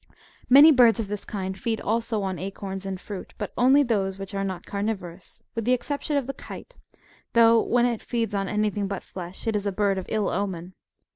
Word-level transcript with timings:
Many 0.49 0.71
birds 0.71 0.99
of 0.99 1.09
this 1.09 1.25
kind 1.25 1.55
feed 1.55 1.79
also 1.79 2.23
on 2.23 2.39
acorns 2.39 2.87
and 2.87 2.99
fruit, 2.99 3.35
but 3.37 3.53
only 3.55 3.83
those 3.83 4.17
which 4.17 4.33
ai'e 4.33 4.43
not 4.43 4.65
carnivorous, 4.65 5.43
with 5.53 5.63
the 5.63 5.73
exception 5.73 6.17
of 6.17 6.25
the 6.25 6.33
kite; 6.33 6.75
though 7.33 7.61
when 7.61 7.85
it 7.85 8.01
feeds 8.01 8.33
on 8.33 8.47
anything 8.49 8.87
but 8.87 9.03
flesh, 9.03 9.45
it 9.45 9.55
is 9.55 9.67
a 9.67 9.71
bird 9.71 9.99
of 9.99 10.07
ill 10.09 10.29
omen. 10.29 10.73